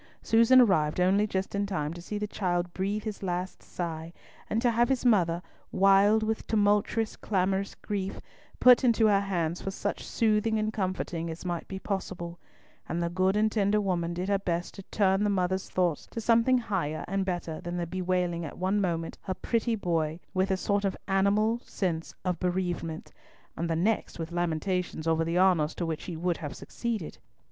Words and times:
Susan 0.23 0.59
arrived 0.59 0.99
only 0.99 1.27
just 1.27 1.53
in 1.53 1.67
time 1.67 1.93
to 1.93 2.01
see 2.01 2.17
the 2.17 2.25
child 2.25 2.73
breathe 2.73 3.03
his 3.03 3.21
last 3.21 3.61
sigh, 3.61 4.11
and 4.49 4.59
to 4.59 4.71
have 4.71 4.89
his 4.89 5.05
mother, 5.05 5.43
wild 5.71 6.23
with 6.23 6.47
tumultuous 6.47 7.15
clamorous 7.15 7.75
grief, 7.75 8.19
put 8.59 8.83
into 8.83 9.05
her 9.05 9.19
hands 9.19 9.61
for 9.61 9.69
such 9.69 10.03
soothing 10.03 10.57
and 10.57 10.73
comforting 10.73 11.29
as 11.29 11.45
might 11.45 11.67
be 11.67 11.77
possible, 11.77 12.39
and 12.89 12.99
the 12.99 13.11
good 13.11 13.35
and 13.37 13.51
tender 13.51 13.79
woman 13.79 14.11
did 14.11 14.27
her 14.27 14.39
best 14.39 14.73
to 14.73 14.81
turn 14.89 15.23
the 15.23 15.29
mother's 15.29 15.69
thoughts 15.69 16.07
to 16.07 16.19
something 16.19 16.57
higher 16.57 17.05
and 17.07 17.23
better 17.23 17.61
than 17.61 17.77
the 17.77 17.85
bewailing 17.85 18.43
at 18.43 18.57
one 18.57 18.81
moment 18.81 19.19
"her 19.21 19.35
pretty 19.35 19.75
boy," 19.75 20.19
with 20.33 20.49
a 20.49 20.57
sort 20.57 20.83
of 20.83 20.97
animal 21.07 21.59
sense 21.63 22.15
of 22.25 22.39
bereavement, 22.39 23.11
and 23.55 23.69
the 23.69 23.75
next 23.75 24.17
with 24.17 24.31
lamentations 24.31 25.05
over 25.07 25.23
the 25.23 25.37
honours 25.37 25.75
to 25.75 25.85
which 25.85 26.05
he 26.05 26.17
would 26.17 26.37
have 26.37 26.55
succeeded. 26.55 27.19